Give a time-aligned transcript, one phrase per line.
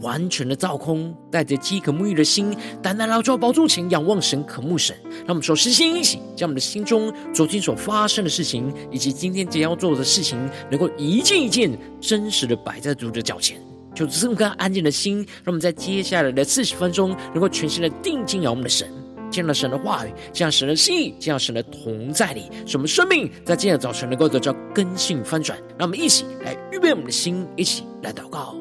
[0.00, 4.96] 完全的造空，带着饥渴沐浴的心，单单来到宝座前，仰望神、渴慕神。
[5.20, 10.38] 让我们说身心一起，将我们的心中昨天所发生的事情，以及今天将要做的事情，
[10.70, 13.60] 能够一件一件真实的摆在主的脚前。
[13.94, 18.88] 求这么个安静的心，让我们在接下来的四十分钟，能够全心的定睛仰我们的神。
[19.30, 25.58] 见了神的话语，见了神的心意，见了神的同在里，使我们生命在今天的早晨能够得到根性翻转。
[25.78, 28.56] 让我们一起来预备我们的心，一起来祷告。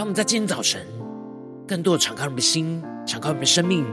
[0.00, 0.80] 让我们在今天早晨，
[1.68, 3.84] 更多的敞开我们的心，敞开我们的生命，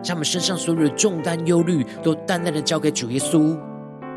[0.00, 3.58] 将我们身上所有的重担、忧虑，都淡淡的交给主耶稣。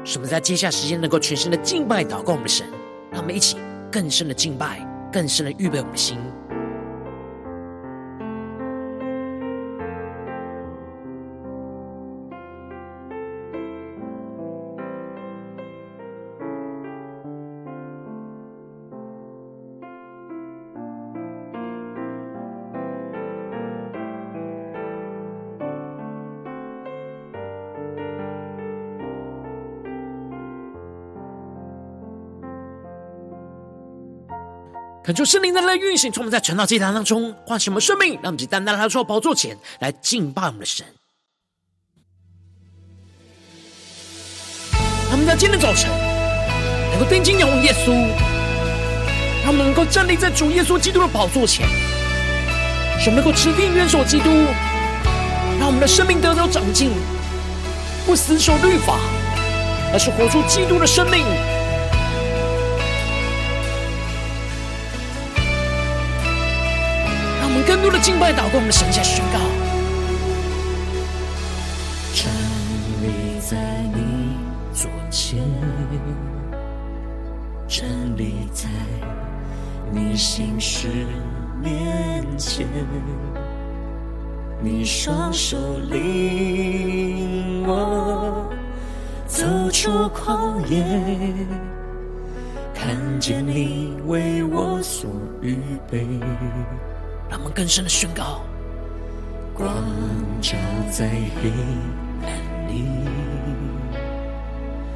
[0.04, 2.68] 使我们在接下时间能够全身的敬拜、祷告我们的神。
[3.12, 3.58] 让我们一起
[3.92, 6.20] 更深的敬拜，更深的预备我们的心。
[35.14, 40.84] 恳求圣灵的来运行，从我们在晨祷祭坛当中唤醒我们生命，让我们以单单来到宝座前来敬拜我们的神。
[45.12, 45.88] 他们在今天早晨
[46.90, 47.92] 能够定睛仰望耶稣，
[49.44, 51.68] 让我们能够站立在主耶稣基督的宝座前，
[53.00, 54.32] 使能够持定元首基督，
[55.60, 56.90] 让我们的生命得到长进，
[58.08, 58.98] 不死守律法，
[59.94, 61.24] 而是活出基督的生命。
[67.66, 69.40] 更多的敬拜祷告，我们的神下宣告：
[72.14, 72.32] 站
[73.02, 73.58] 立在
[73.94, 74.36] 你
[74.74, 75.40] 左前，
[77.68, 77.88] 站
[78.18, 78.70] 立在
[79.92, 80.88] 你心事
[81.62, 82.68] 面前，
[84.62, 85.58] 你双手
[85.90, 88.50] 领我
[89.26, 90.84] 走出旷野，
[92.74, 95.10] 看见你为我所
[95.42, 95.58] 预
[95.90, 96.06] 备。
[97.34, 98.44] 让我们更深的宣告：
[99.56, 99.68] 光
[100.40, 100.56] 照
[100.92, 101.10] 在
[101.42, 101.50] 黑
[102.22, 102.86] 暗里，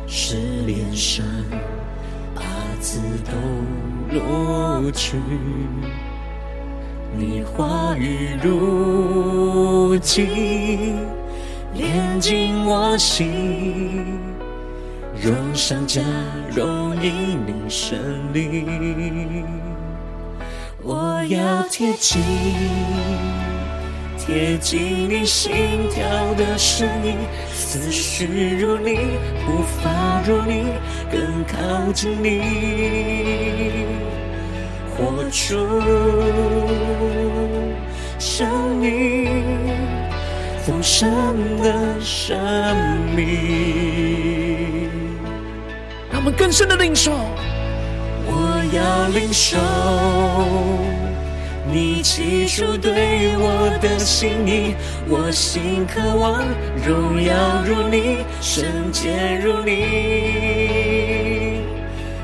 [0.05, 0.37] 是
[0.67, 1.25] 脸上
[2.35, 2.43] 痚
[2.79, 5.17] 子都落去。
[7.17, 10.95] 你话语如金，
[11.73, 14.19] 炼净我心，
[15.19, 16.03] 若上加
[16.55, 17.97] 荣因你胜
[18.31, 19.43] 利。
[20.89, 22.23] 我要贴近，
[24.17, 26.01] 贴近你心跳
[26.35, 27.17] 的声音，
[27.53, 28.95] 思绪如你，
[29.45, 30.63] 步伐如你，
[31.11, 33.85] 更靠近你，
[34.95, 35.81] 活出
[38.17, 39.43] 生命
[40.65, 41.05] 丰盛
[41.61, 42.39] 的生
[43.13, 44.89] 命。
[46.09, 47.11] 让我们更深的领受。
[48.73, 49.57] 要领受
[51.71, 54.75] 你起初对我的心意，
[55.07, 56.43] 我心渴望
[56.85, 59.71] 荣耀如你，圣洁如你，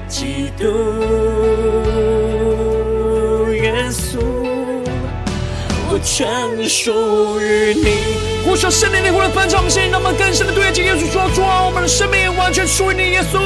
[0.07, 0.65] 基督
[3.53, 4.19] 耶稣，
[5.89, 8.43] 我全属于你。
[8.45, 13.39] 呼求圣灵的灵的翻唱线，让我们更深的对接耶稣说：主啊，我们的生命完全属于你，耶稣。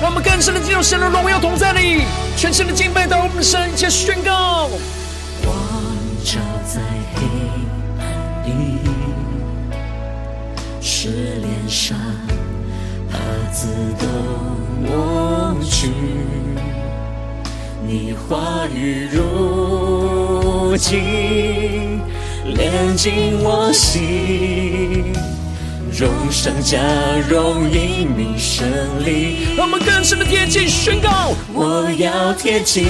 [0.00, 2.02] 让我们更深的进入神的荣耀同在里，
[2.36, 4.68] 全新的敬拜到我们的神前宣告。
[5.44, 5.56] 光
[6.24, 6.80] 照在
[7.16, 7.26] 黑
[7.98, 8.06] 暗
[8.44, 8.78] 里，
[10.80, 11.08] 使
[11.40, 11.98] 脸上
[13.10, 13.16] 痚
[13.52, 13.66] 子
[13.98, 14.06] 都
[14.86, 15.90] 抹去。
[17.84, 22.00] 你话语如金，
[22.44, 25.12] 炼净我心，
[25.92, 26.78] 荣上加
[27.28, 28.66] 荣因你胜
[29.04, 29.54] 利。
[29.56, 32.84] 让我们更深的贴近宣告，我要贴近，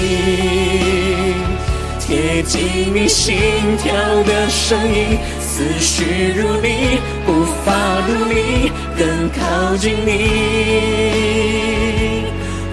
[1.99, 3.37] 贴近你心
[3.81, 3.93] 跳
[4.23, 10.17] 的声音，思绪如你，步伐如你，更靠近你，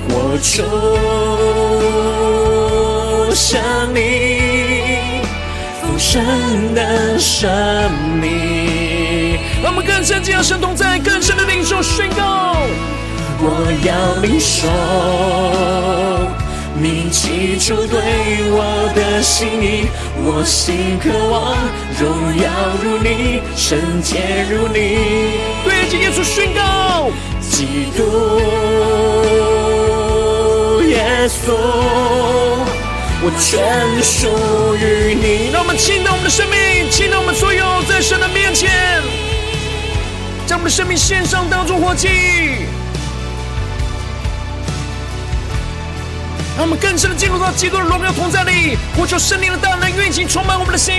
[0.09, 0.63] 活出
[3.35, 3.61] 像
[3.95, 4.01] 你
[5.81, 7.91] 丰盛的生
[8.21, 8.86] 命。
[9.67, 12.57] 让我们更深进入神同在，更深的领受宣告。
[13.41, 14.69] 我要领受
[16.81, 17.99] 你起初对
[18.53, 19.89] 我的心意，
[20.23, 21.59] 我心渴望
[21.99, 22.07] 荣
[22.39, 22.49] 耀
[22.81, 25.41] 如你，圣洁如你。
[25.65, 27.11] 对着耶稣宣告，
[27.41, 28.39] 基督
[30.89, 31.51] 耶稣，
[33.21, 35.51] 我全属于你。
[35.53, 38.71] 让我们倾倒我们的生命，倾倒我们所有，在神的面前，
[40.47, 42.09] 将我们的生命献上，当作活祭。
[46.57, 50.95] 让我们更深的进入到基督的荣耀同在里，呼求圣灵的大能运行，充满我们的心。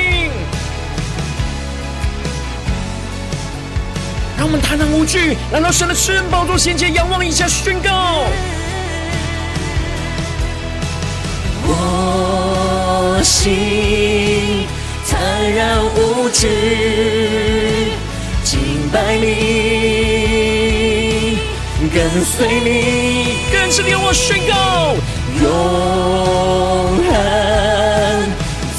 [4.38, 8.25] 让我们坦然无惧，来到神的施恩宝座前前，仰望一下，宣告：
[11.65, 14.67] 我心
[15.09, 15.19] 坦
[15.55, 17.94] 然无惧，
[18.49, 18.59] 敬
[18.94, 19.25] 拜你，
[21.94, 24.95] 跟随你，更深的仰望宣告。
[25.41, 25.45] 永
[27.03, 27.11] 恒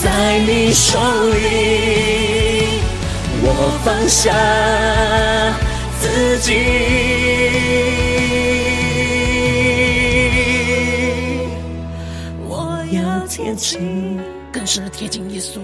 [0.02, 0.98] 在你手
[1.28, 2.80] 里，
[3.42, 3.46] 我
[3.84, 4.32] 放下
[6.00, 6.48] 自己，
[12.48, 12.98] 我要
[13.28, 14.18] 贴近，
[14.50, 15.60] 更深的贴近耶稣，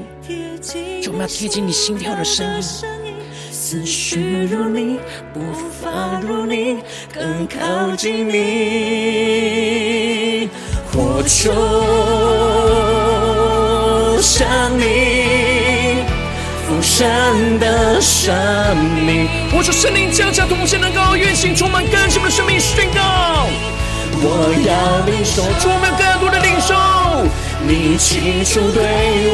[1.02, 2.62] 就我们要贴近你心跳的声音，
[3.74, 5.00] 思绪如你，
[5.32, 5.40] 步
[5.82, 6.78] 伐如你，
[7.12, 9.68] 更靠近你。
[10.92, 11.50] 活出
[14.22, 14.46] 像
[14.78, 16.04] 你
[16.68, 18.32] 丰盛的生
[19.04, 23.48] 命，活出圣灵降下同在能够运行充满更新的生命宣告。
[24.22, 26.76] 我要领受，主我们更多的领受，
[27.66, 28.82] 你起初对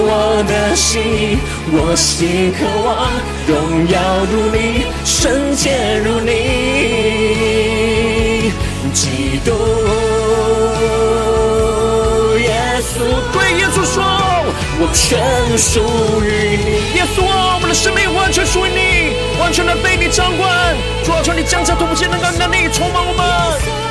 [0.02, 1.38] 我的心意，
[1.72, 3.10] 我心渴望
[3.46, 3.98] 荣耀
[4.30, 6.30] 如你，圣洁如你，
[8.92, 9.50] 基督
[12.38, 12.94] 耶稣。
[13.32, 13.96] 对耶稣说
[14.78, 15.18] ：“我全
[15.58, 15.82] 属
[16.22, 20.48] 于你，耶稣啊，我们的生命完全属于你，完全的被你掌管。
[21.04, 23.89] 主啊，求你降下突破性能够能力充满我们。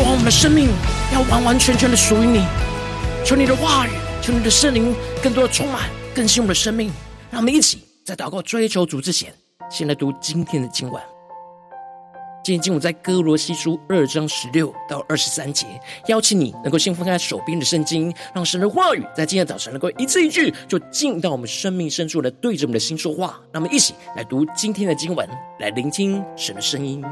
[0.00, 0.66] 主啊，我们的生命
[1.12, 2.42] 要完完全全的属于你。
[3.22, 3.90] 求你的话语，
[4.22, 6.90] 求你的圣灵更多的充满更新我们的生命。
[7.30, 9.30] 让我们一起在祷告追求主之前，
[9.70, 11.02] 先来读今天的经文。”
[12.42, 15.66] 今天经文在歌罗西书二章十六到二十三节，
[16.06, 23.38] 邀请你能够先翻开手边的圣经，让神的话语在今天早晨能够一字一句就进到我们生命深处来对着我们的心说话。
[23.52, 27.04] 让我们一起来读今天的经文，来聆听神的声音。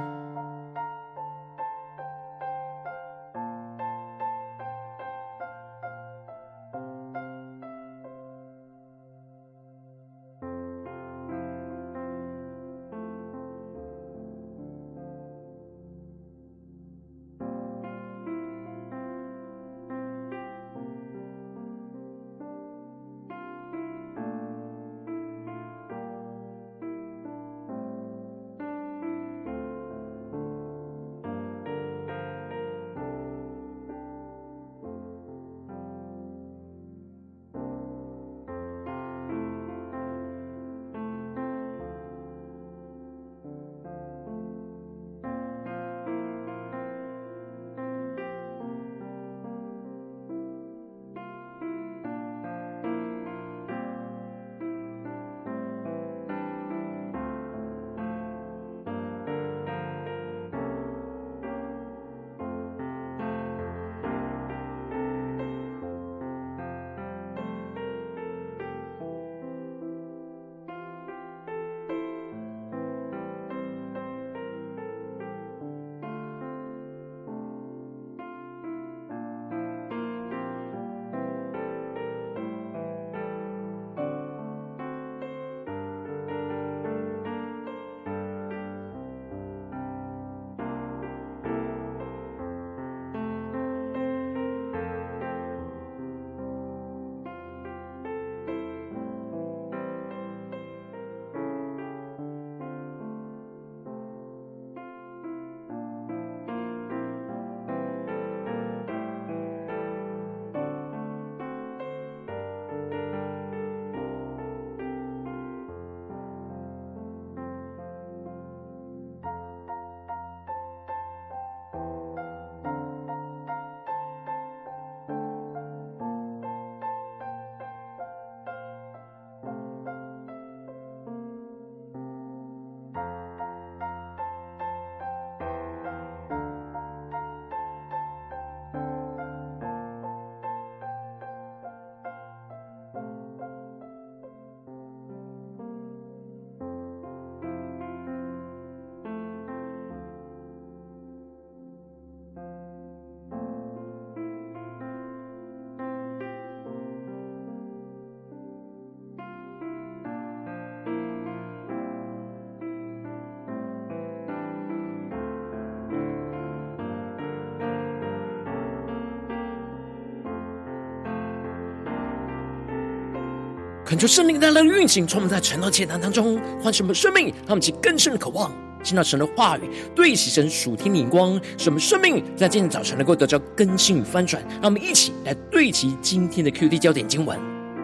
[173.89, 178.53] 恳求圣灵带来的运行，充满在晨祷祭坛当中，唤醒我们生命，让我们起更深的渴望，
[178.85, 179.63] 听到神的话语，
[179.95, 184.43] 对齐神属天的眼光，使我们生命在今天早晨能够得到更新与翻转。
[184.61, 187.41] 让我们一起来对齐今天的 QD 焦点经文，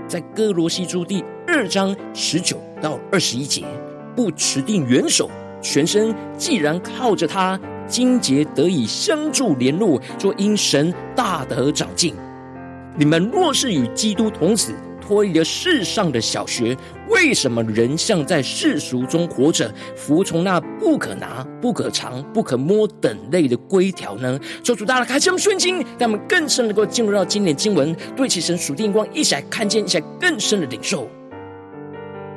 [0.06, 3.64] 在歌罗西书第二章十九到二十一节，
[4.14, 5.30] 不持定元首，
[5.62, 7.58] 全身既然靠着他，
[7.88, 12.14] 筋节得以相助联络，就因神大得长进。
[12.94, 14.74] 你们若是与基督同死，
[15.06, 16.74] 脱离了世上的小学，
[17.10, 24.40] 为什么人像在世俗中活着，服从那不可拿、不可尝、不可摸等类的规条呢？
[24.62, 31.06] 求主大家开启我们顺经，让我们更深能够进入到经典经文，对齐神属天光，一起来看见，一起来更深的领受。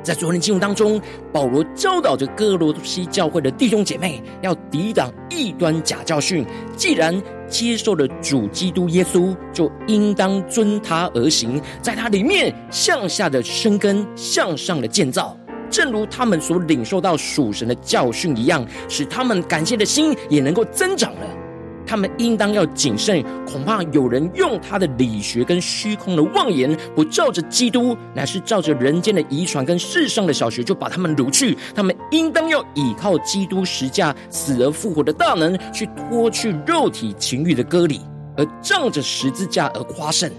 [0.02, 1.00] 在昨天经文当中，
[1.32, 6.46] 保罗教导着歌罗西教会的弟兄姐妹，要抵挡异端假教训。
[6.76, 15.36] 既然接受了主基督耶稣，就应当遵他而行，在他里面向下的生根，向上的建造，
[15.70, 21.47] 正如他们所领受到属神的教训一样，使他们感谢的心也能够增长了。
[21.88, 31.56] 他们应当要谨慎，恐怕有人用他的理学跟虚空的妄言，不照着基督，乃是照着人间的遗传跟世上的小学，就把他们掳去。
[31.74, 38.02] 他们应当要倚靠基督十架死而复活的大能，去脱去肉体情欲的割礼，
[38.36, 40.30] 而仗着十字架而夸胜。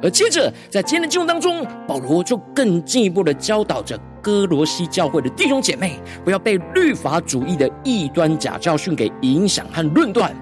[0.00, 10.32] 而接着在今天的经文当中，保罗就更进一步的教导着哥罗西教会的弟兄姐妹，不要被律法主义的异端假教训给影响和论断。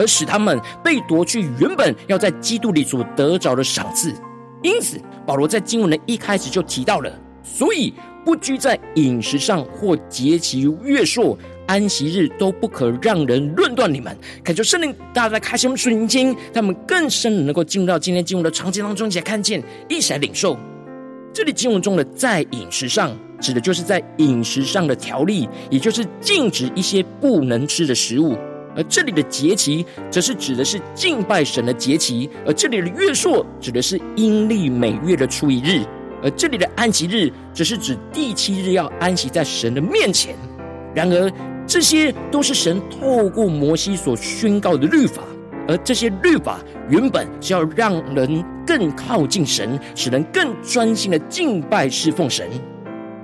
[0.00, 4.10] 而使他们被夺去原本要在基督里所得着的赏赐，
[4.62, 7.92] 因此保罗在经文的一开始就提到了，所以
[8.24, 14.16] 不拘在饮食上或节期、月朔、安息日都不可让人论断你们。
[14.42, 20.58] 恳求圣灵大家在开启我们属灵经，他们更深的能够进入到今天经文的场景当中，一起来看见，一起来领受。
[21.32, 28.36] 这里经文中的在饮食上，指的就是在饮食上的条例，也就是禁止一些不能吃的食物。
[28.76, 35.84] 而这里的节期，则是指的是敬拜神的节期；而这里的月朔，指的是阴历每月的初一日；
[36.22, 40.34] 而这里的安息日，则是指第七日要安息在神的面前。
[40.94, 41.30] 然而，
[41.66, 45.22] 这些都是神透过摩西所宣告的律法，
[45.68, 52.48] 而这些律法原本是要让人更靠近神，使人更专心的敬拜侍奉神。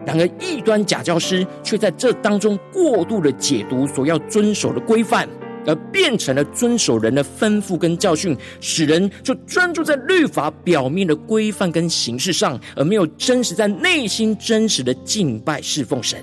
[0.05, 5.29] 然而，异端假教师却在这当中过度的解读所要遵守的规范，
[5.67, 16.23] 而变成了遵守人的吩咐跟教训，使人就专注在律法表面的规范跟形式上，而没有真实在内心真实的敬拜侍奉神。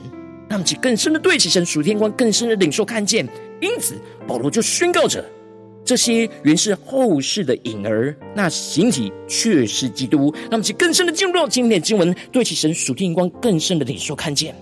[0.49, 3.27] 那么，其更深的对齐神属天光，更深的领受看见。
[3.59, 3.95] 因此，
[4.27, 5.23] 保罗就宣告着。
[5.85, 10.33] 这些原是后世的影儿，那形体却是基督。
[10.49, 14.55] 让我们更深的进入到今天的经文，对其神属天光更深的领受看见。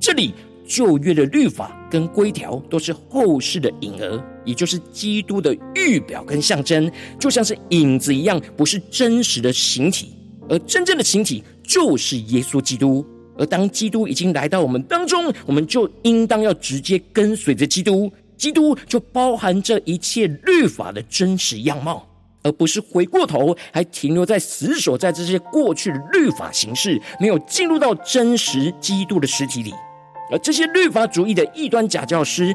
[0.00, 0.34] 这里
[0.68, 10.14] 旧约的律法跟规条都是后世的影儿，也就是基督的预表跟象征，就像是影子一样，不是真实的形体。
[10.50, 13.04] 而真正的形体就是耶稣基督。
[13.38, 18.10] 而当基督已经来到我们当中，我们就应当要直接跟随着基督。
[18.36, 22.06] 基督就包含这一切律法的真实样貌，
[22.42, 29.72] 而不是回过头还停留在死守在这些过去的律法形式，没有进入到真实基督的实体里。
[30.30, 32.54] 而这些律法主义的异端假教师，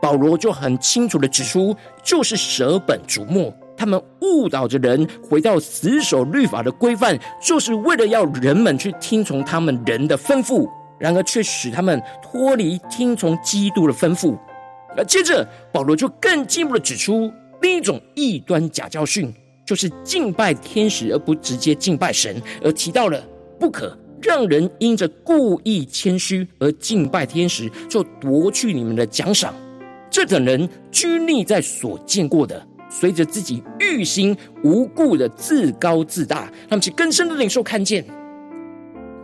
[0.00, 14.36] 保罗就很清楚的指出，就是舍本逐末，他们误导着人回到死守律法的规范，就是为了要人们去听从他们人的吩咐，然而却使他们脱离听从基督的吩咐。
[14.96, 19.32] 而接着，保罗就更进一步的指出，另一种异端假教训，
[19.64, 23.20] 就是敬拜天使而不直接敬拜神，而提到了
[23.58, 29.54] 不可让人因着故意谦虚而敬拜天使，就夺去你们的奖赏。
[30.10, 38.02] 这等人拘泥在所见过的，随着自己欲心无故的自高自大，他们其更深的领受看见。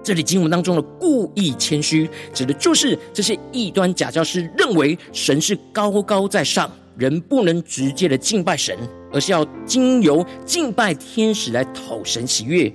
[0.03, 8.77] 这里经文当中的故意谦虚，指的就是这些异端假教师认为神是高高在上，人不能直接的敬拜神，
[9.11, 12.71] 而是要经由敬拜天使来讨神喜悦。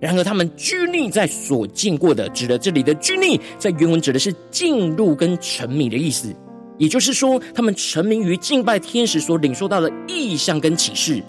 [0.00, 6.32] 然而，他们拘泥在所见过的，指的这里的拘泥，在原文指的是进入跟沉迷的意思，
[6.76, 11.22] 也就是说，他们沉迷于敬拜天使所领受到的异象跟启示。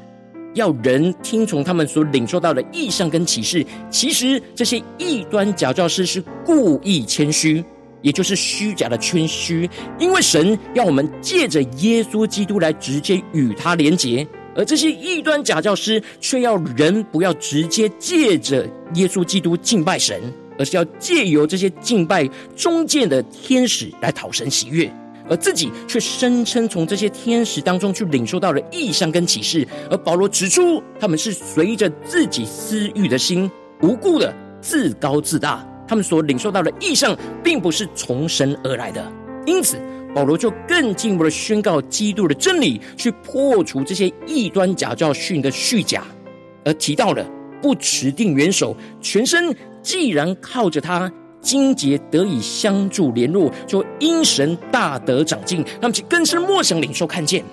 [0.55, 7.63] 要人听从他们所领受到的异象跟启示，其实这些异端假教师是故意谦虚，
[8.01, 9.69] 也就是虚假的谦虚。
[9.99, 14.27] 因为神要我们借着耶稣基督来直接与他连结，
[14.59, 20.21] 而这些异端假教师却要人不要直接借着耶稣基督敬拜神，
[20.57, 24.91] 而是要借由这些敬拜中间的天使来讨神喜悦，
[25.29, 29.65] 而自己却声称从这些天使当中去领受到了异象跟启示。
[29.89, 33.49] 而保罗指出，他们是随着自己私欲的心，
[33.81, 39.09] 无故的自高自大，他们所领受到的异象，并不是从神而来的。
[39.45, 39.77] 因此，
[40.13, 46.03] 保罗就更进一步的宣告基督的真理，去破除这些异端假教训的虚假，
[46.65, 47.23] 而提到了
[47.61, 51.11] 不持定元首，全身既然靠着他
[51.41, 57.45] 经节得以相助联络，就因神大得长进，那么其更深默想领受看见。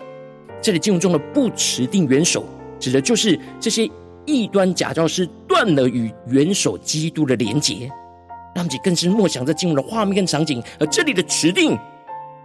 [0.62, 2.42] 这里经文中的不持定元首，
[2.80, 3.88] 指的就是这些
[4.24, 7.90] 异端假教师断了与元首基督的连结，
[8.54, 11.78] 那么其更深默想这经文的画面跟场景，而这里的持定。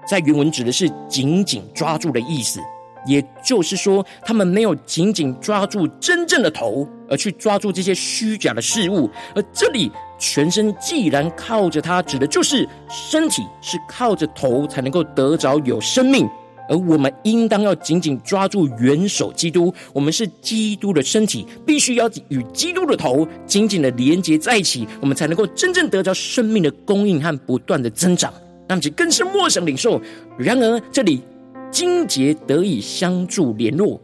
[0.08, 2.60] 在原文指的是紧紧抓住的意思，
[3.08, 9.10] 也就是说，他们没有紧紧抓住真正的头，而去抓住这些虚假的事物。
[9.36, 16.28] 而这里全身既然靠着它，指的就是身体是靠着头才能够得着有生命。
[16.70, 28.32] 而我们应当要紧紧抓住元首基督，我们是基督的身体，必须要与基督的头紧紧的连接在一起，我们才能够真正得着生命的供应和不断的增长。
[28.72, 30.02] 让其更是陌生领受。
[30.38, 31.22] 然而，这里
[31.70, 34.00] 筋节得以相助联络，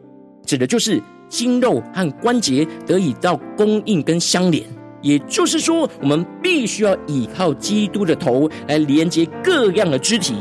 [0.45, 4.62] 指的就是筋肉和关节得以到供应跟相连。
[5.01, 10.34] 也就是说，我们必须要依靠基督的头来连接各样的肢体，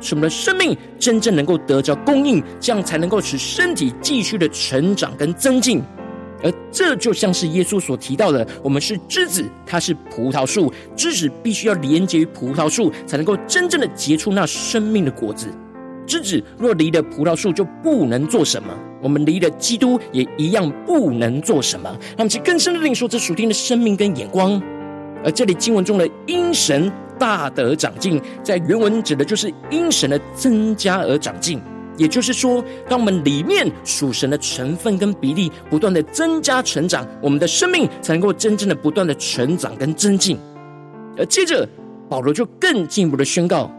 [0.00, 5.82] 使我们的生命真正能够得着供应，这样才能够使身体继续的成长跟增进。
[6.42, 15.48] 而这就像是耶稣所提到的，我们是枝子，它是葡萄树，枝子必须要连接于葡萄树，才能够真正的结出那生命的果子。
[16.06, 18.68] 枝子若离了葡萄树，就不能做什么。
[19.00, 21.96] 我们离了基督，也一样不能做什么。
[22.16, 24.60] 那么，其更深的领受这属天的生命跟眼光。
[25.24, 31.60] 而这里经文中的因神大得长进，在原文指的就是因神的增加而长进。
[31.98, 40.38] 也就是说，当我们里面属神的成分跟比例不断的增加成长，我们的生命才能够真正的不断的成长跟增进。
[41.18, 41.68] 而接着，
[42.08, 43.70] 保罗就更进一步的宣告：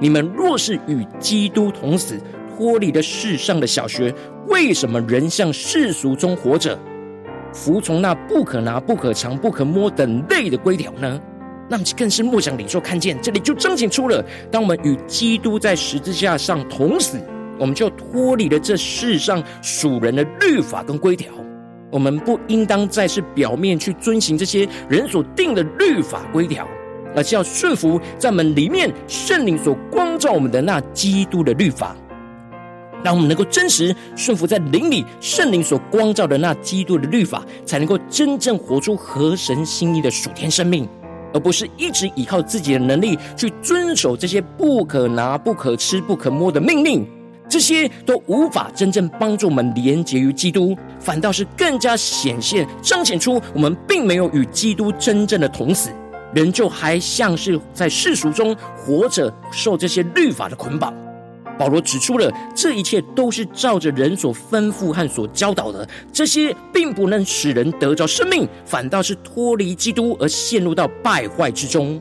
[0.00, 2.18] 你们若是与基督同死，
[2.56, 4.12] 脱离了世上的小学，
[4.48, 6.76] 为什么仍像世俗中活着，
[7.52, 11.20] 服从那不可拿、不可尝、不可摸等类的规条呢？
[11.68, 17.18] 那么，更是默想领受看见，这里就彰显出了，当我们与基督在十字架上同死。
[17.58, 21.32] 我们就脱离了这世上属人的律法跟规条，
[21.90, 26.66] 我们不应当再是表面去遵行这些人所定的律法规条，
[27.14, 31.94] 而是要顺服在我们里面圣灵所光照我们的那基督的律法，
[33.04, 40.88] 让我们能够真实顺服在灵里圣灵所光照的那基督的律法，才能够真正活出合神心意的属天生命，
[41.32, 47.06] 而不是一直依靠自己的能力去遵守这些不可拿、不可吃、不可摸的命令。
[47.48, 55.90] 这些都无法真正帮助我们连结于基督，反倒是更加显现、彰显出我们并没有与基督真正的同死，
[56.34, 60.92] 仍旧还像是在世俗中活着，受这些律法的捆绑。
[61.56, 72.00] 保罗指出了这一切都是照着人所吩咐和所教导的，这些并不能使人得着生命，反倒是脱离基督而陷入到败坏之中。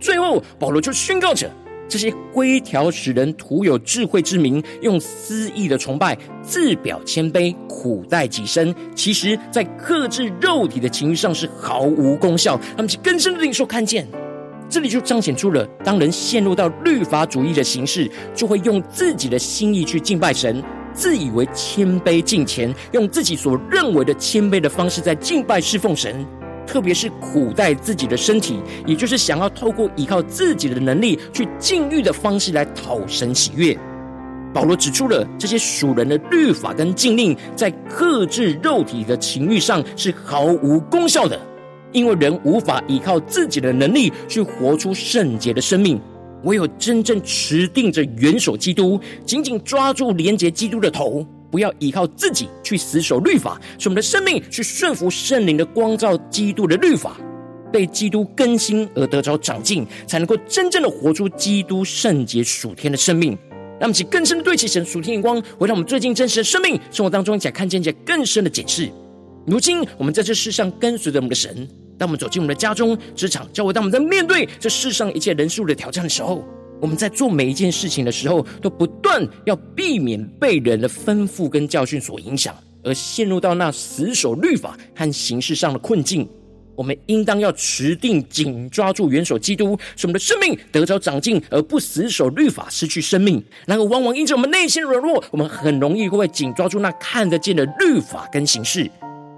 [0.00, 1.48] 最后，保罗就宣告着。
[1.90, 8.72] 这些规条使人徒有智慧之名，用私意的崇拜，自表谦卑，苦待己身。
[8.94, 12.56] 其实，在克制肉体的情欲上是毫无功效。
[12.76, 14.06] 他们是更深的领受看见，
[14.68, 20.62] 这里就彰显出了，当人陷入到律法主义的形式，就会用自己的心意去敬拜神，
[20.94, 26.24] 自以为谦卑敬虔，用自己所认为的谦卑的方式在敬拜侍奉神。
[26.70, 33.76] 特别是苦待自己的身体，也就是想要透过依靠自己的能力去禁欲的方式来讨神喜悦。
[34.54, 41.36] 保罗指出了这些属人的律法跟禁令，在克制肉体的情欲上是毫无功效的，
[41.90, 46.00] 因为人无法依靠自己的能力去活出圣洁的生命，
[46.44, 51.26] 唯有真正持定着元首基督，紧紧抓住连结基督的头。
[51.50, 57.16] 不要依靠自己去死守律法，使我们的生命去顺服圣灵的光照，基督的律法，
[57.72, 63.36] 被基督更新而得着长进，才能够真正的活出基督圣洁属天的生命。
[63.80, 68.90] 让我们更深的对齐神属天眼光，回到我们最近真实的生命生活当中，一起来看见一些更深的解释。
[69.46, 76.44] 如今我们在这世上跟随着我们的神，当我们走进我们的家中、职场、教会，当我们在面对这世上一切人数的挑战的时候。
[76.80, 86.28] 我们在做每一件事情的时候，都不断要避免被人的吩咐跟教训所影响，而陷入到那死守律法和形式上的困境。
[86.76, 93.44] 我们应当要持定紧抓住元首基督，使我们的生命得着长进，而不死守律法，失去生命。
[93.66, 98.90] 然而，往往因着我们内心软弱，我们很容易会紧抓住那看得见的律法跟形式，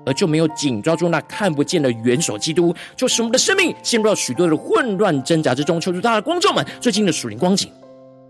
[0.05, 5.81] 而就没有紧抓住那看不见的元首基督，就使我们的生命陷入到许多的混乱挣扎之中。
[5.81, 7.71] 求主，大家观众们，最近的属灵光景，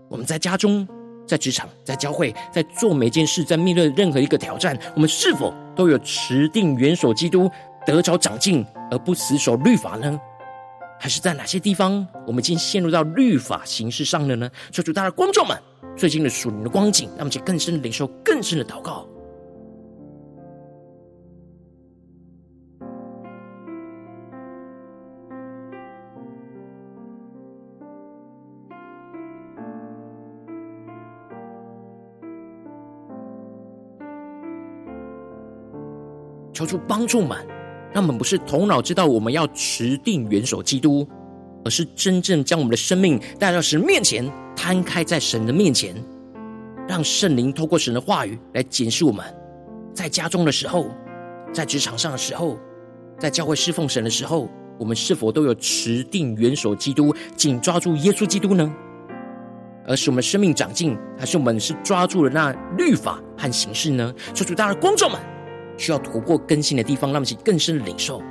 [0.09, 0.87] 我们在家中、
[1.27, 7.49] 在职场、在教会、在做每件事、在面对任何一个挑战，我们是否都有持定元首基督？
[7.85, 10.17] 得着长进而不死守律法呢？
[10.97, 14.49] 还是在哪些地方我们已经陷入到律法形式上了呢？
[14.71, 15.57] 求主，大家观众们，
[15.97, 19.05] 最近的属灵的光景，让我们更深的领受，更深的祷告。
[36.65, 37.37] 求主帮助们。
[37.93, 41.07] 让我们不是头脑知道我们要持定元首基督，
[41.63, 45.93] 而是真正将我们的生命带到神面前，摊开在神的面前，
[46.87, 49.23] 让圣灵透过神的话语来检视我们，
[49.93, 50.87] 在家中的时候，
[51.53, 52.57] 在职场上的时候，
[53.19, 54.49] 在教会侍奉神的时候，
[54.79, 58.73] 我们是否都有持定元首基督，紧抓住耶稣基督呢？
[59.85, 64.11] 而是我们生命长进，还是我们是抓住了那律法和形式呢？
[64.33, 65.19] 求主，大家观众们。
[65.77, 68.21] 需要突破更新的地方，让我们更深的领受。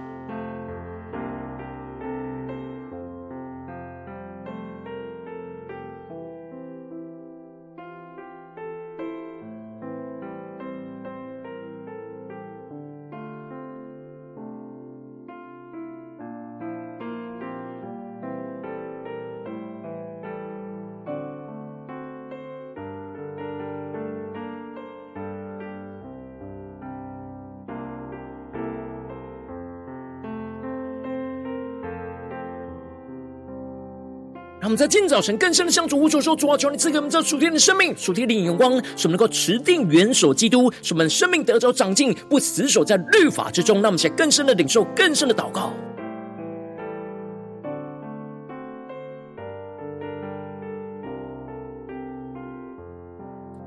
[34.73, 43.83] 们在今早晨更深的向主呼求说：主啊，求你赐给我们这属天的生命、属天的眼光，使我们能够持定元首基督，使我们生命得着长进，不死守在律法之中。
[43.83, 45.73] 让我们起来更深的领受、更深的祷告。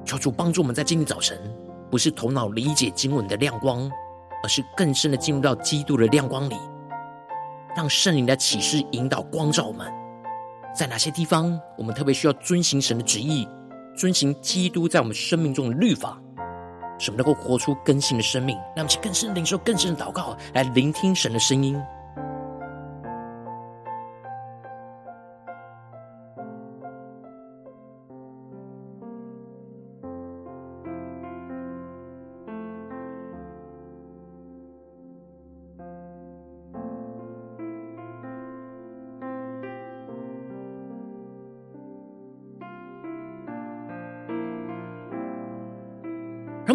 [0.03, 1.37] 求主帮助我们在今天早晨，
[1.91, 3.87] 不是头脑理解经文的亮光，
[4.41, 6.55] 而是更深的进入到基督的亮光里，
[7.75, 10.04] 让圣灵的启示引导光照我们。
[10.75, 13.47] 在哪些地方，我们特别需要遵行神的旨意，
[13.95, 16.21] 遵行基督在我们生命中的律法，
[16.99, 21.81] 什么能够活出更新的生命，让我们去更深领受、更深的祷告，来聆听神的声音。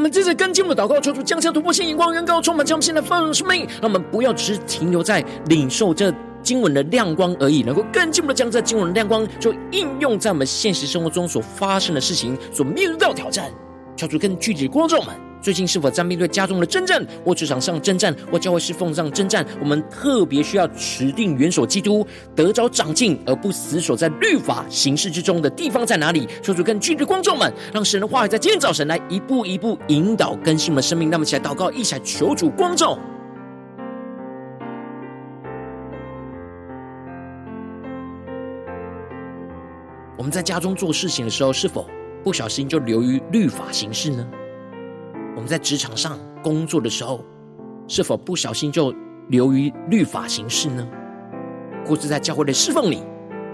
[0.00, 3.66] 我们接着跟进我们的祷告，求主降下突破性眼光，远高充满将我们现在放生命。
[3.82, 6.10] 让我们不要只是停留在领受这
[6.42, 13.52] 经文的亮光而已，能够更进一步的将这经文的亮光，就应用在我们现实生活中所发生的事情，所面对到挑战，
[13.94, 15.29] 敲出更具体的观众们。
[15.42, 19.44] 最近是否在面对家中的征战，或职场上征战，或教会侍奉上征战？
[19.60, 26.28] 我们特别需要持定元首基督，得着长进，而不死守在律法形式之中的地方在哪里？
[26.42, 31.08] 求主跟军的观众们，让神的话语在今天早晨来一步一步引导更新我们的生命。
[31.08, 32.98] 那么，起来祷告，一起来求主光照。
[40.18, 41.88] 我们在家中做事情的时候，是否
[42.22, 44.26] 不小心就流于律法形式呢？
[45.34, 47.24] 我们在职场上工作的时候，
[47.86, 48.94] 是否不小心就
[49.28, 50.86] 流于律法形式呢？
[51.86, 53.02] 或是在教会的侍奉里，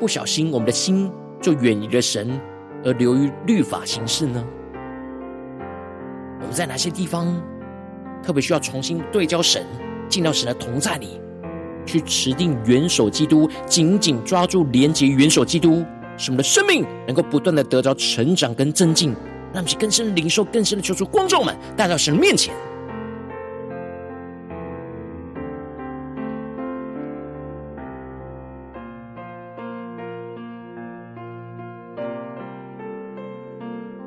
[0.01, 1.11] 不小心我们的心
[1.41, 2.41] 就远离了神，
[2.85, 4.45] 而流于律法形式呢？
[6.41, 7.35] 我们在哪些地方
[8.23, 9.65] 特别需要重新对焦神，
[10.09, 11.21] 进到神的同在里，
[11.85, 15.85] 去持定元首基督，紧紧抓住连结元首基督，
[16.17, 19.15] 使我们的生命能够不断的得着成长跟增进。
[19.57, 22.55] 那么更深的灵兽，更深的求主光照们带到神面前。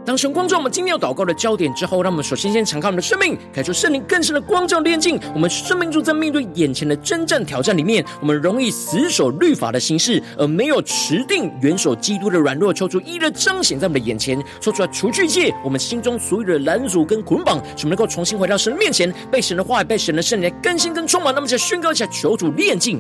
[0.10, 5.19] 当神光照我们今天要祷告的焦点之后，让我们首先先敞开我们的生命，开出圣灵更深的光照炼净。
[5.36, 21.36] 我们生命中在面对眼前的征战挑战里面，我们容易死守律法的形式，而没有持定元首基督的软弱，求主一一彰显在我们的眼前，说出来除去一切我们心中所有的拦阻跟捆绑，使我们能够重新回到神面前，被神的话语、被神的圣灵更新跟充满。
[21.36, 23.00] 那么就宣告一下，求主炼净。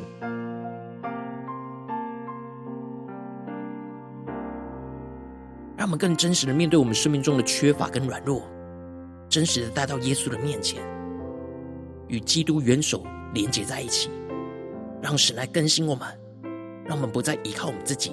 [5.79, 8.43] 让我们更真实的面对我们生命中的缺乏跟软弱，
[9.29, 10.83] 真实的带到耶稣的面前，
[12.09, 13.01] 与基督元首
[13.33, 14.09] 连接在一起，
[15.01, 16.05] 让神来更新我们，
[16.83, 18.11] 让我们不再依靠我们自己。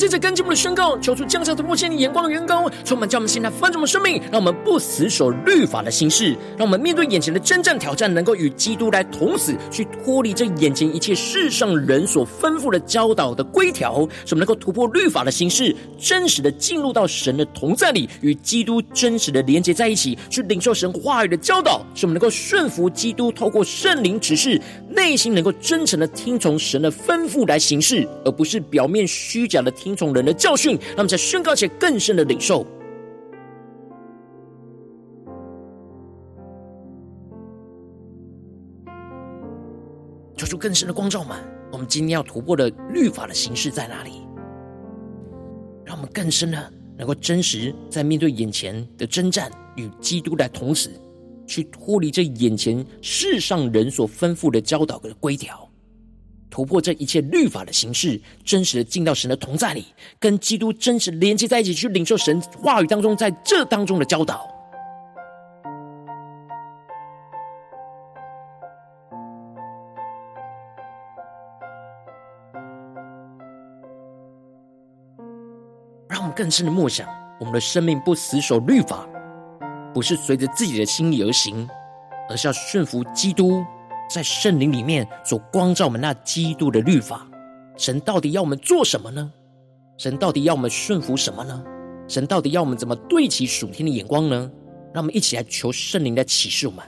[0.00, 24.58] 接着跟进我们的宣告，求出降下突破性的眼光的远高，充满叫我们现在翻转我们生命，让我们不死守律法的形式，让我们面对眼前的征战挑战，能够与基督来同死，去脱离这眼前一切世上人所吩咐的教导的规条，使我们能够突破律法的形式，真实的进入到神的同在里，与基督真实的连接在一起，去领受神话语的教导，使我们能够顺服基督，透过圣灵指示，
[24.88, 29.70] 内心能够真诚的听从神的吩咐来行事，而不是表面虚假的。
[29.80, 32.66] 听从人的教训，让我们在宣告且更深的领受，
[40.36, 41.36] 求出更深的光照们。
[41.72, 44.26] 我们今天要突破的律法的形式在哪里？
[45.84, 50.90] 让我们更深的能够真实在面对眼前的征战，与基督来同死，
[51.46, 55.69] 去脱离这眼前世上人所吩咐的教导的规条。
[56.50, 59.86] 突破这一切律法的形式，真实的进到神的同在里，
[60.18, 64.46] 跟基督真实连接在一起，去领受神话语当中在这当中的教导，
[76.08, 77.08] 让我们更深的默想，
[77.38, 79.06] 我们的生命不死守律法，
[79.94, 81.68] 不是随着自己的心意而行，
[82.28, 83.64] 而是要顺服基督。
[84.12, 87.24] 在圣灵里面所光照我们那基督的律法，
[87.76, 89.30] 神到底要我们做什么呢？
[89.96, 91.62] 神到底要我们顺服什么呢？
[92.08, 94.50] 神到底要我们怎么对齐属天的眼光呢？
[94.92, 96.84] 让我们一起来求圣灵来启示我们。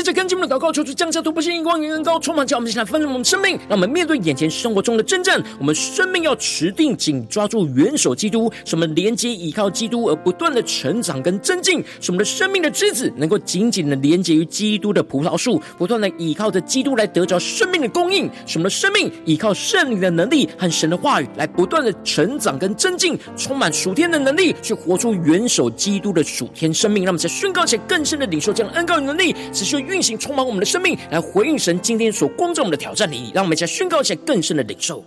[0.00, 35.04] 接着跟进我们的祷告，求主降下突破性、眼光、远远高，充满叫我们现在丰盛我们生命，让我们面对眼前生活中的征战，我们生命要持定紧抓住元首基督，使我们连接依靠基督而不断的成长跟增进，使我们的生命的枝子能够紧紧的连接于基督的葡萄树，不断的依靠着基督来得着生命的供应，使我们的生命依靠圣灵的能力和神的话语来不断的成长跟增进，充满属天的能力，去活出元首基督的属天生命，让我们在宣告且更深的领受这样的恩膏与能力，持续运行充满我们的生命，来回应神今天所关照我们的挑战你，让我们在宣告一下更深的领受。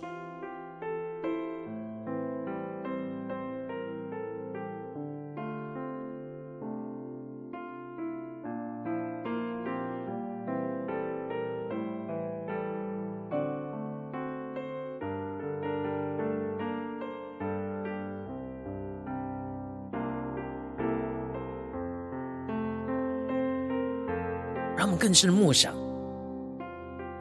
[24.76, 25.72] 让我们更深的默想，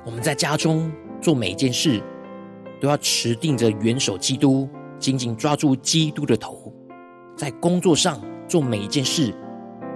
[0.03, 2.01] 我们在家中做每一件事，
[2.81, 6.73] 都要持定着元首基督，紧紧抓住基督的头；
[7.35, 9.33] 在工作上做每一件事，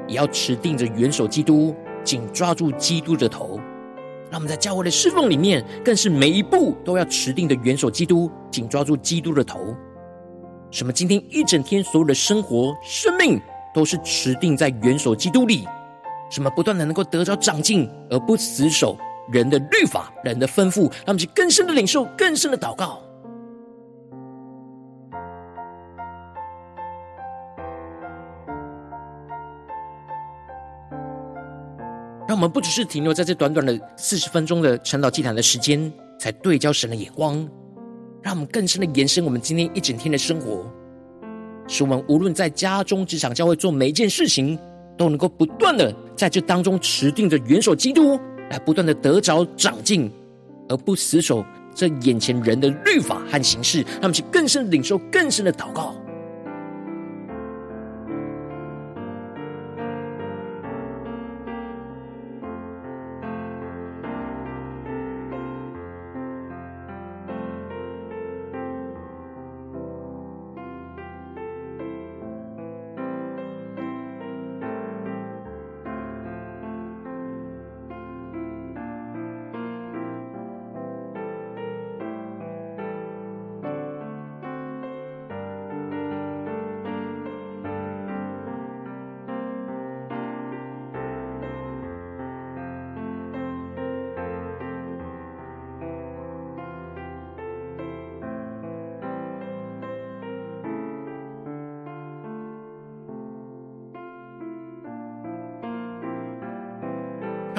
[0.07, 3.59] 也要持定着元首基督，紧抓住基督的头。
[4.29, 9.75] 让我们在教会的侍奉里面，更是每一步都要持定的元首基督，紧抓住基督的头。
[10.69, 10.93] 什么？
[10.93, 13.41] 今天一整天所有的生活、生命，
[13.73, 15.65] 都是持定在元首基督里。
[16.29, 18.97] 什么不断的能够得着长进，而不死守
[19.31, 23.01] 人的律法、人的吩咐，让我们去更深的领受、更深的祷告，
[32.27, 37.37] 让我们不只是停留在这短短的四十分钟的晨祷祭坛的时间，才对焦神的眼光，
[38.21, 40.69] 让我们更深的延伸我们今天一整天的生活，
[41.67, 44.59] 使我们无论在家中、职场、教会做每一件事情，
[44.97, 50.12] 都能够不断的在这当中持定着元首基督，来不断的得着长进，
[50.67, 55.95] 而不死守这眼前人的律法和形式，他们去更深领受更深的祷告。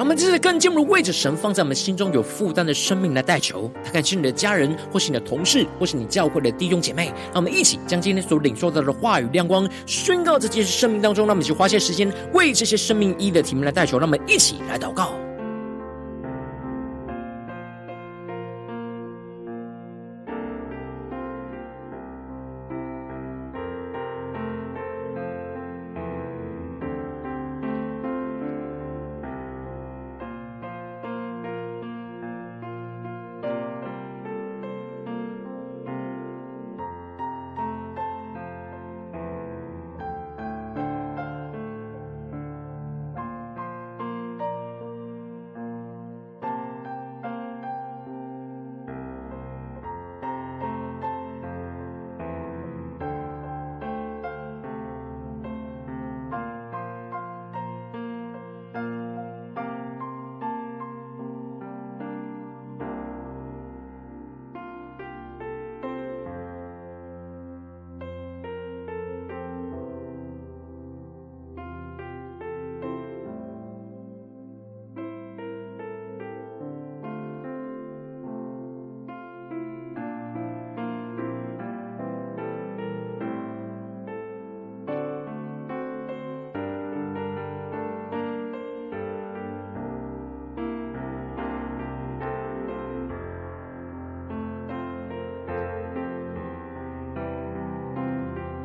[0.09, 7.13] 我们这次更进一步为着神放在我们心中有负担的生命来代求，他可能是你的家人，或是你的同事，或是你教会的弟兄姐妹。
[7.25, 11.27] 让我们一起将今天所领受到的话语亮光宣告在这些生命当中。
[11.27, 13.99] 让我们一起花些时间为这些生命一的题目来代求。
[13.99, 15.13] 让我们一起来祷告。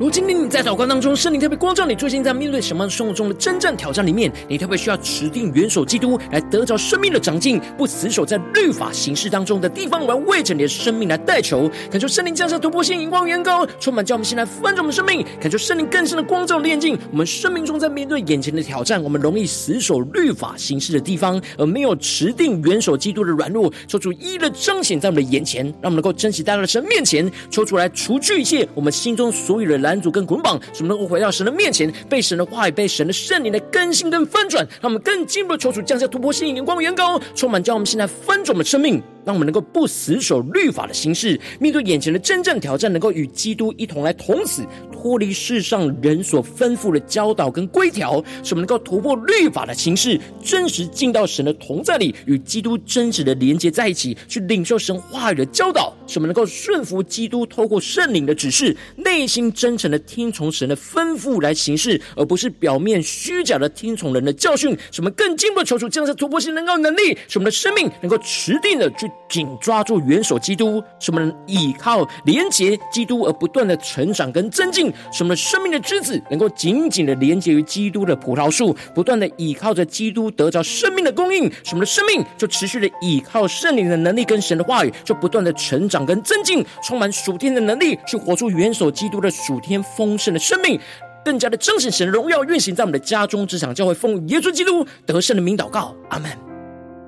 [0.05, 39.01] 如今天你在祷告当中，圣灵特别光照你，最近在面对什么生活中的真正挑战里面，你特别需要持定元首基督来得着生命的长进，不死守在律法形式当中的地方，我要为着你的生命来代求，恳求圣灵降下突破性、荧光、圆高，充满叫我们先来翻转我们生命，恳求圣灵更深的光照、炼净我们生命中在面对眼前的挑战，我们容易死守律法形式的地方，而没有持定元首基督的软弱，求主一一的彰显在我们的眼前，让我们能够珍惜带到神面前，求主来除去一切我们心中所有的拦阻跟捆绑，使我们能够回到神的面前，被神的话语、被神的圣灵的更新跟翻转，让我们更进一步的求主降下突破性、眼光、远高，充满将我们现在翻转的生命。
[39.25, 64.77] 让我们能够不死守律法的形式，面对眼前的真正挑战，能够与基督一同来同死，脱离世上人所吩咐的教导跟规条，使我们能够突破律法的形式，真实进到神的同在里，与基督真实的连接在一起，去领受神话语的教导，使我们能够顺服基督，透过圣灵的指示，内心真诚的听从神的吩咐来行事，而不是表面虚假的听从人的教训。
[64.91, 69.09] 使我们更进一步求主降下突破性能够能力，使我们的生命能够持定的去。
[69.27, 90.79] 紧抓住元首基督，使我们依靠连结基督而不断的成长跟增进，使我们生命的枝子能够紧紧的连接于基督的葡萄树，不断的依靠着基督得着生命的供应，使我们的生命就持续的依靠圣灵的能力跟神的话语，就不断的成长跟增进，充满属天的能力，去活出元首基督的属天丰盛的生命，
[91.23, 96.54] 更加的彰显神荣耀运行在我们的家中、职场、教会，奉耶稣基督得胜的名祷告，阿门。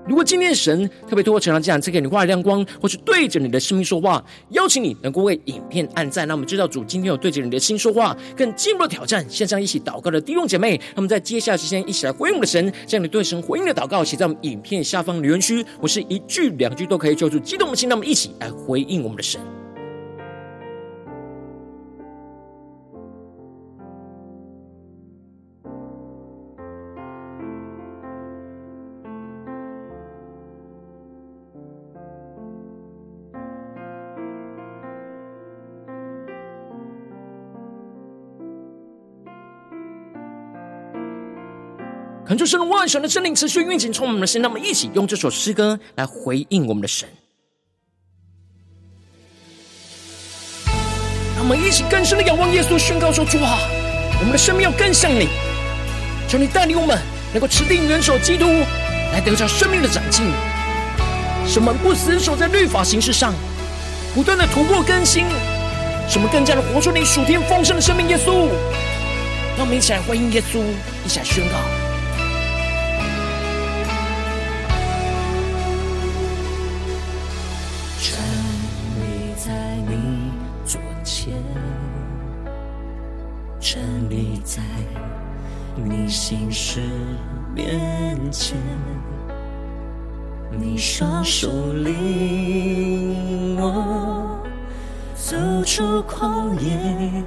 [0.08, 9.30] 如果今天神特别透过成长这样赐给你话语亮光，或是对着你的生命说话，邀请你能够为影片按赞，那我们知道主今天有对着你的心说话，更进一步的挑战。
[9.30, 19.42] 线上一起祷告的弟兄姐妹，那么在接下来时间一起来回应我们的神，将你对神回应的祷告写在我们影片下方留言区，我是一句两句都可以救助激动的心，那么一起来回应我们的神。
[42.28, 44.42] 恳求神的万神的圣灵持续运行，充满我们的心。
[44.42, 47.08] 那么一起用这首诗歌来回应我们的神。
[51.38, 53.58] 那么一起更深的仰望耶稣，宣告说：主啊，
[54.20, 55.30] 我们的生命要更像你。
[56.28, 57.00] 求你带领我们，
[57.32, 58.46] 能够持定元首基督，
[59.14, 60.26] 来得着生命的长进。
[61.48, 63.34] 什么不死守在律法形式上，
[64.14, 65.24] 不断的突破更新。
[66.10, 68.50] 什么更加的活出你属天丰盛的生命，耶稣。
[69.56, 70.62] 让我们一起来欢迎耶稣，
[71.06, 71.56] 一起来宣告。
[90.52, 94.40] 你双手领我
[95.16, 95.36] 走
[95.66, 97.24] 出旷野。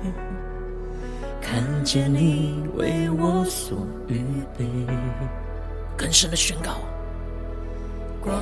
[1.40, 4.22] 看见你为我所预
[4.56, 4.64] 备，
[5.96, 6.76] 更深的宣告，
[8.20, 8.34] 光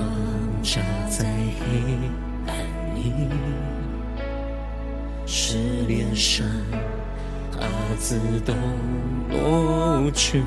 [0.63, 1.99] 照在黑
[2.47, 2.55] 暗
[2.95, 3.13] 里，
[5.25, 5.57] 使
[5.87, 6.47] 脸上
[7.53, 7.67] 瑕
[7.99, 8.53] 疵都
[9.31, 10.43] 挪去。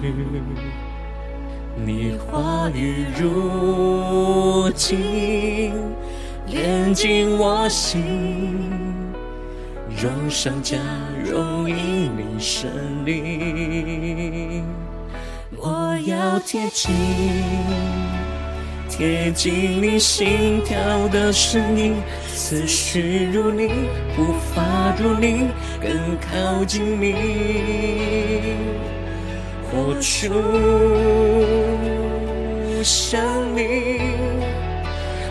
[1.76, 5.72] 你话语如镜，
[6.47, 8.03] 炼进我心。
[9.89, 10.78] 荣上加
[11.24, 12.69] 容，因你生
[13.05, 14.65] 灵，
[15.57, 16.91] 我要贴近，
[18.89, 21.95] 贴近你心跳的声音，
[22.28, 23.67] 思绪如你，
[24.15, 25.47] 步伐如你，
[25.82, 27.15] 更靠近你，
[29.72, 30.28] 活出
[32.84, 34.01] 生你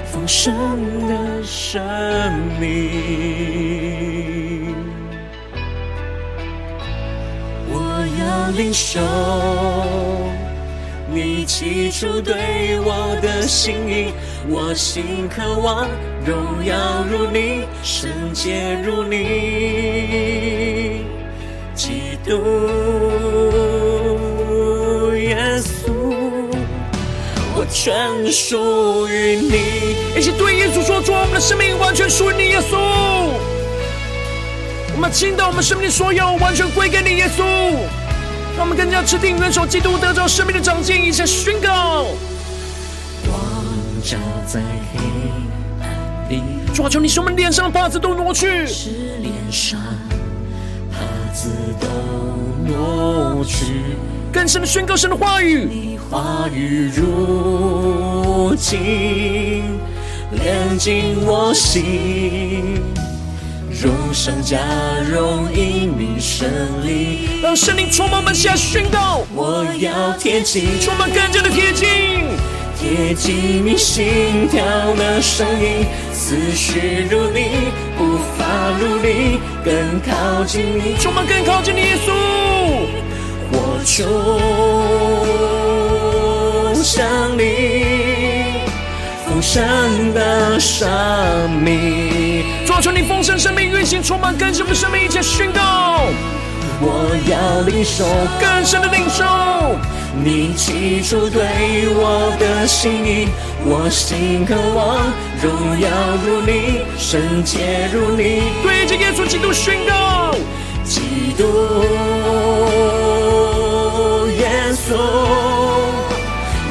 [0.06, 0.54] 丰盛
[1.06, 1.82] 的生
[2.58, 2.64] 命。
[7.68, 7.74] 我
[8.18, 8.98] 要领受
[11.12, 14.14] 你起初对我的心意，
[14.48, 15.88] 我心渴望
[16.24, 21.04] 荣耀如你，圣洁如你，
[21.74, 22.38] 基督
[27.72, 30.18] 全属于你。
[30.18, 32.76] 一起对耶稣说出：我们的生命完全属于你，耶稣。
[34.94, 37.42] 我们倾倒我们生命的所有，完全归给你，耶稣。
[38.56, 42.06] 让我们更加持定元首基督，得着生命的长进，一起宣告。
[43.24, 43.40] 光
[44.02, 44.60] 照在
[44.92, 44.98] 黑
[45.80, 46.42] 暗里，
[46.74, 48.90] 主啊，求你使我们脸上的瑕疵都挪去，使
[49.22, 49.80] 脸上
[50.90, 50.98] 瑕
[51.32, 51.48] 疵
[51.80, 51.86] 都
[52.66, 53.96] 挪去。
[54.32, 59.78] 更深的宣告神的话语，你话语如镜，
[60.30, 62.80] 炼净我心。
[63.82, 64.58] 荣上加
[65.10, 66.48] 荣，因你胜
[66.86, 69.22] 利，让圣灵充满们下宣告。
[69.34, 71.88] 我要贴近，充满更加的贴近，
[72.78, 74.62] 贴近你心跳
[74.94, 82.12] 的声音，思绪如你，无法如你，更靠近你，充满更靠近你，耶稣，
[83.80, 84.04] 活出
[86.82, 87.02] 像
[87.38, 88.60] 你
[89.26, 90.86] 丰盛的生
[91.62, 92.44] 命。
[92.66, 96.08] 抓住你丰盛生命运行，充满更深的生命，一切宣告。
[96.82, 98.04] 我要领受
[98.38, 99.24] 更深的领受，
[100.22, 101.40] 你起初对
[101.94, 103.28] 我的心意，
[103.64, 105.10] 我心渴望
[105.40, 105.88] 荣耀
[106.26, 108.42] 如你，圣洁如你。
[108.62, 110.34] 对着耶稣基督宣告，
[110.84, 111.44] 基督
[114.90, 114.96] 耶稣。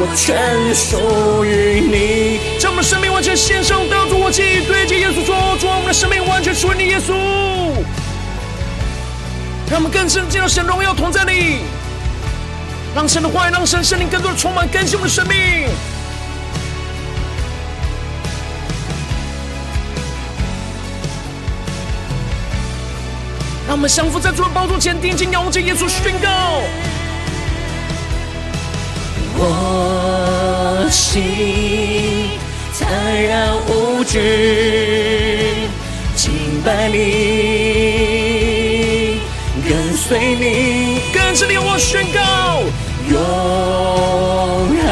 [0.02, 7.14] 我全属于你，将我们的生命完全献上，当作活祭，对着耶稣说：主，我们的生命完全属于你，耶稣。
[9.70, 11.60] 让我们更深进入神荣耀同在里，
[12.96, 15.68] 让神的话语，让神圣灵更多的充满更新我们的生命。
[23.68, 26.62] 让我们降服在主的宝座前，定睛仰望着耶稣宣告。
[29.42, 31.24] 我心
[32.78, 34.20] 坦然无惧，
[36.14, 36.98] 敬拜你，
[39.66, 42.64] 跟随你，跟着你我宣告，
[43.10, 43.18] 永
[44.78, 44.86] 恒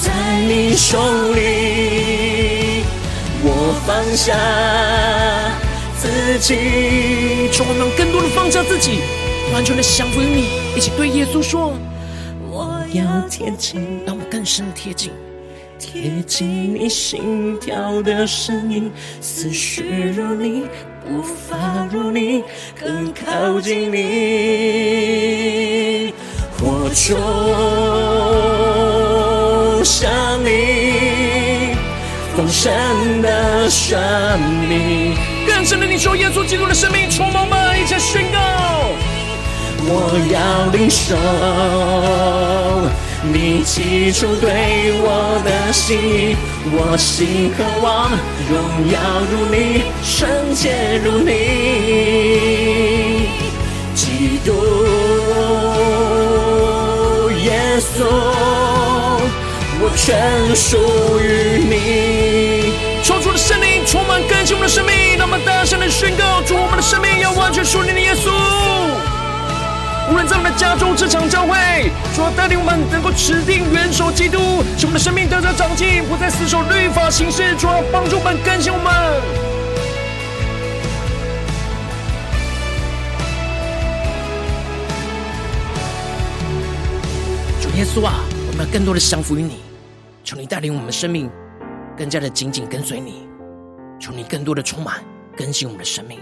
[0.00, 0.10] 在
[0.48, 0.98] 你手
[1.32, 2.82] 里，
[3.44, 3.46] 我
[3.86, 4.34] 放下
[5.96, 6.02] 自
[6.40, 8.98] 己，求我们更多的放下自己，
[9.52, 11.72] 完全的降服于你，一起对耶稣说。
[12.92, 15.12] 要贴近，让我们更深贴近，
[15.78, 20.66] 贴近你心跳的声音，思绪如你，
[21.06, 22.42] 步伐如你，
[22.78, 23.98] 更靠近你，
[26.58, 27.14] 活出
[29.84, 30.10] 生
[30.42, 31.76] 命，
[32.36, 33.96] 丰盛的生
[34.68, 35.16] 命。
[35.46, 37.76] 更深的你受耶稣基督的生命，充满吧！
[37.76, 38.39] 一起宣告：
[39.92, 39.94] 我
[40.32, 41.16] 要领受
[43.22, 46.36] 你起初对我的心意，
[46.72, 48.08] 我心渴望
[48.48, 48.52] 荣
[48.88, 48.94] 耀
[49.30, 51.28] 如你，圣洁如你，
[53.94, 54.48] 基督
[57.44, 58.04] 耶稣，
[59.80, 60.78] 我全属
[61.20, 61.26] 于
[61.68, 61.72] 你。
[63.02, 68.30] 抽出的圣灵充满更新我们的生命，让我们大声的宣告：主，我们的生命要完全属于你的耶稣。
[70.10, 71.54] 无论在我们的家中、职场、教会，
[72.16, 74.38] 主要带领我们能够持定元首基督，
[74.76, 77.54] 使我们的生命得着长进，不再死守律法行事。
[77.56, 78.90] 主要帮助我们更新我们。
[87.62, 89.60] 主耶稣啊，我们要更多的降服于你，
[90.24, 91.30] 求你带领我们的生命。
[91.96, 93.28] 更加的紧紧跟随你，
[94.00, 94.96] 求你更多的充满
[95.36, 96.18] 更新我们的生命。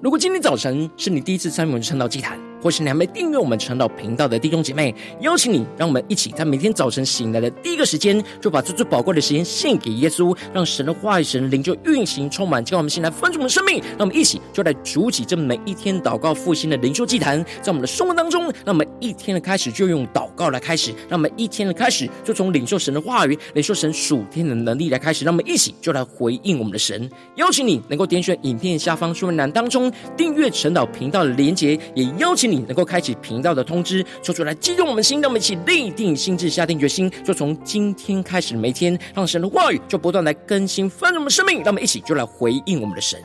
[0.00, 13.82] 如果今天早晨是你第一次参与我们圣道祭坛，或是你还没订阅我们晨祷频道的弟兄姐妹，邀请你，让我们一起在每天早晨醒来的第一个时间，就把这最宝贵的时间献给耶稣，让神的话语、神的灵就运行充满，叫我们先来丰盛我们的生命。
[13.90, 27.08] 让我们一起就来筑起这每一天祷告复兴的灵修祭坛，在我们的生活当中，让我们一天的开始就用祷告来开始，让我们一天的开始就从领受神的话语、领受神属天的能力来开始，让我们一起就来回应我们的神。
[27.36, 43.20] 邀请你能够点选影片下方说明栏当中订阅晨祷频道的连结，也邀请你能够开启频道的通知，说出来激动我们心，让我们一起立定心志，下定决心，就从今天开始每天，让神的话语就不断来更新翻我们的生命，让我们一起就来回应我们的神。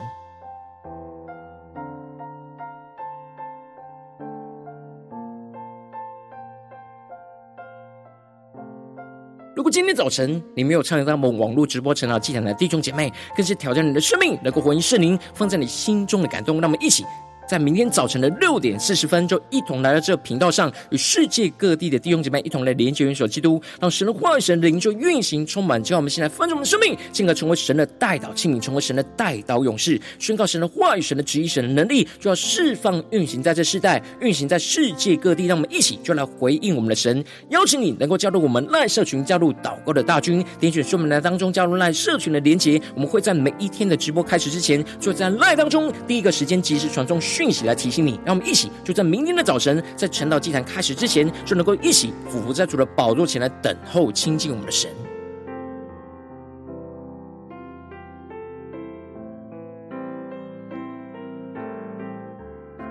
[9.56, 17.04] 如果今天早晨你没有参与到我们网络直播晨祷祭坛的弟兄姐妹，更是挑战你的生命，能够回应圣灵放在你心中的感动，让我们一起。
[17.46, 25.82] 在明天早晨的六点四十分，就一同来到这个频道上，与世界各地的弟兄姐妹一同来连接元首基督，让神的话语、神的灵就运行充满。
[25.82, 35.44] 叫我们先来分盛我们的生命，进而成为神的代祷器皿，成为神的代祷勇士，宣告神的话语、神的旨意、神的能力，就要释放运行在这世代，运行在世界各地。
[35.44, 37.22] 让我们一起就来回应我们的神。
[37.50, 42.80] 邀请你能够加入我们赖社群，加入祷告的大军，点选说明栏当中加入赖社群的连结。
[42.94, 48.20] 我们会在每一天的直播开始之前，就在赖当中第一个时间及时传送讯息来提醒你。
[48.24, 54.88] 让我们一起就在明天的早晨，在晨祷祭坛开始之前，就能够一起俯伏在主的宝座前来等候亲近我们的神。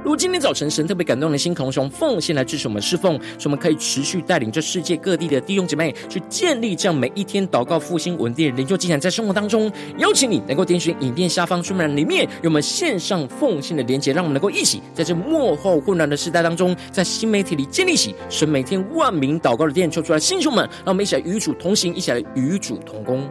[0.04, 23.26] 如今天早晨神特别感动的心，可能从奉献来支持我们侍奉，使我们可以持续带领这世界各地的弟兄姐妹去建立这样每一天祷告复兴稳定的灵修祭坛，在生活当中，邀请你能够点选影片下方说明栏里面有我们线上奉献的连结，让我们能够一起在这幕后混乱的时代当中，在新媒体里建立起神每天万名祷告的殿，求出来，弟兄们，让我们一起来与主同行，一起来与主同工。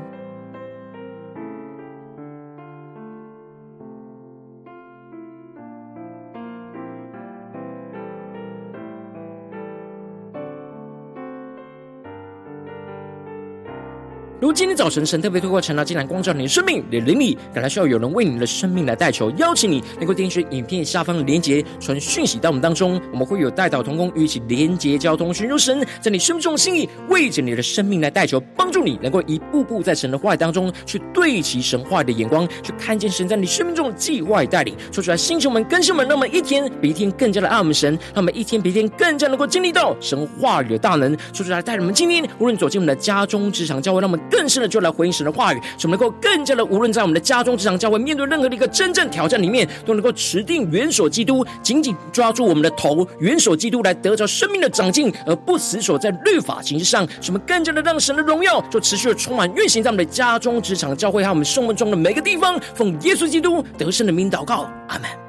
[14.43, 44.20] 如今天早晨，神特别透过晨祷祭坛光照你的生命，你的灵里，感到需要有人为你的生命来代求，邀请你能够点选影片下方的连结，传讯息到我们当中，我们会有代祷同工与一起连结交通，寻求神在你生命中的心意，为着你的生命来代求，帮助你能够一步步在神的话语当中去对齐神话的眼光，去看见神在你生命中的计划与带领，说出来，星球们、更新们，让我们一天比一天更加的爱我们神，让我们一天比一天更加能够经历到神话语的大能，说出来，带领我们今天无论走进我们的家中、职场、教会，让我们。
[44.33, 57.07] 更深的就来回应神的话语，使我们能够更加的，无论在我们的家中、职场、教会，面对任何的一个真正挑战里面，都能够持定元首基督，紧紧抓住我们的头，元首基督来得着生命的长进，而不死守在律法形式上。
[57.20, 62.59] 使我们更加的让神的荣耀就持续的充满运行在我们的家中、职场、教会和我们生活中的每个地方。
[62.74, 65.22] 奉耶稣基督得胜的名祷告，阿门。